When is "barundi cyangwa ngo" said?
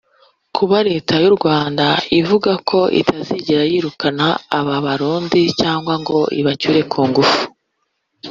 4.85-6.17